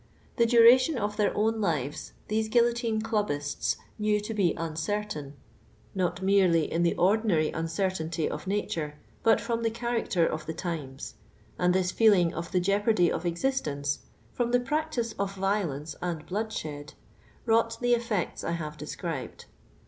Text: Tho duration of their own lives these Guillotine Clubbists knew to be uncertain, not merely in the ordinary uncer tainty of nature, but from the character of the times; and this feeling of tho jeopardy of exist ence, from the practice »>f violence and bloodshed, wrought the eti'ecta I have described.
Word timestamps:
Tho 0.37 0.45
duration 0.45 0.97
of 0.97 1.15
their 1.15 1.31
own 1.37 1.61
lives 1.61 2.13
these 2.27 2.49
Guillotine 2.49 3.01
Clubbists 3.03 3.75
knew 3.99 4.19
to 4.21 4.33
be 4.33 4.55
uncertain, 4.57 5.35
not 5.93 6.23
merely 6.23 6.63
in 6.73 6.81
the 6.81 6.95
ordinary 6.95 7.51
uncer 7.51 7.91
tainty 7.91 8.27
of 8.27 8.47
nature, 8.47 8.95
but 9.21 9.39
from 9.39 9.61
the 9.61 9.69
character 9.69 10.25
of 10.25 10.47
the 10.47 10.55
times; 10.55 11.13
and 11.59 11.75
this 11.75 11.91
feeling 11.91 12.33
of 12.33 12.51
tho 12.51 12.57
jeopardy 12.57 13.11
of 13.11 13.27
exist 13.27 13.67
ence, 13.67 13.99
from 14.33 14.49
the 14.49 14.59
practice 14.59 15.13
»>f 15.19 15.35
violence 15.35 15.95
and 16.01 16.25
bloodshed, 16.25 16.95
wrought 17.45 17.77
the 17.79 17.93
eti'ecta 17.93 18.43
I 18.43 18.51
have 18.53 18.77
described. 18.77 19.45